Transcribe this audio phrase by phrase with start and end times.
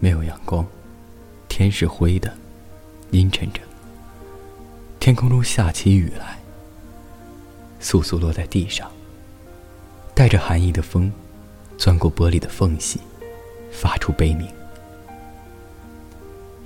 [0.00, 0.66] 没有阳光，
[1.46, 2.32] 天是灰的，
[3.10, 3.60] 阴沉着。
[4.98, 6.38] 天空中下起雨来，
[7.80, 8.90] 簌簌落在地上。
[10.14, 11.12] 带着寒意的风，
[11.78, 12.98] 钻过玻璃的缝隙，
[13.70, 14.48] 发出悲鸣。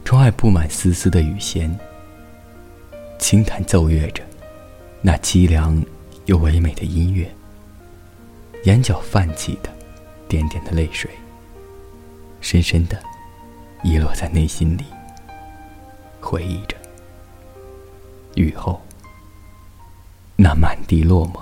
[0.05, 1.77] 窗外布满丝丝的雨弦，
[3.19, 4.23] 轻弹奏乐着
[5.03, 5.85] 那凄凉
[6.27, 7.29] 又唯美的音乐。
[8.65, 9.71] 眼角泛起的
[10.29, 11.11] 点点的泪水，
[12.41, 13.01] 深深的
[13.85, 14.85] 遗落在内心里，
[16.21, 16.77] 回忆着
[18.35, 18.81] 雨后
[20.37, 21.41] 那满地落寞。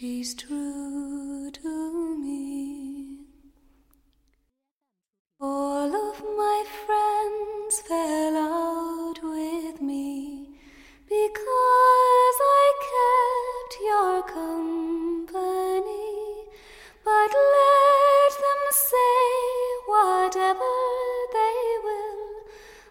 [0.00, 3.26] she's true to me.
[5.40, 7.07] All of my friends
[20.28, 20.74] whatever
[21.32, 22.44] they will.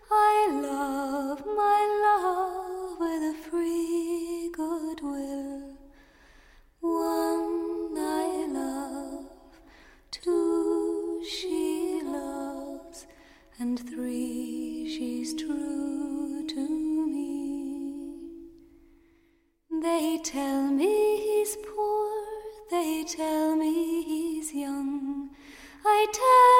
[0.09, 5.77] I love my love with a free good will.
[6.79, 9.59] One I love,
[10.09, 13.05] two she loves,
[13.59, 16.69] and three she's true to
[17.07, 18.17] me.
[19.83, 22.09] They tell me he's poor,
[22.71, 25.29] they tell me he's young.
[25.85, 26.56] I tell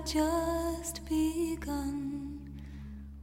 [0.00, 2.38] have just begun.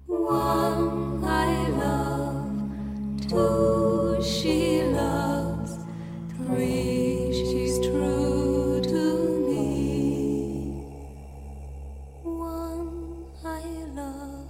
[0.05, 5.79] One I love, two she loves,
[6.35, 10.83] three she's true to me.
[12.23, 13.61] One I
[13.93, 14.49] love,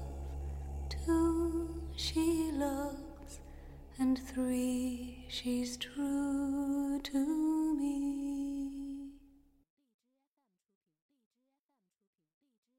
[0.90, 3.40] two she loves,
[4.00, 7.47] and three she's true to me.